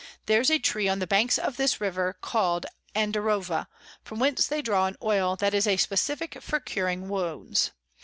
There's 0.25 0.49
a 0.49 0.57
Tree 0.57 0.89
on 0.89 0.97
the 0.97 1.05
Banks 1.05 1.37
of 1.37 1.57
this 1.57 1.79
River 1.79 2.17
call'd 2.21 2.65
Andirova, 2.95 3.67
from 4.03 4.17
whence 4.17 4.47
they 4.47 4.63
draw 4.63 4.87
an 4.87 4.97
Oil 5.03 5.35
that 5.35 5.53
is 5.53 5.67
a 5.67 5.77
Specifick 5.77 6.41
for 6.41 6.59
curing 6.59 7.07
Wounds. 7.07 7.69